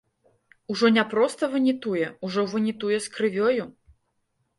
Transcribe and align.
Ужо 0.73 0.89
не 0.95 1.03
проста 1.11 1.49
ванітуе, 1.55 2.07
ужо 2.29 2.45
ванітуе 2.53 2.97
з 3.09 3.13
крывёю. 3.19 3.63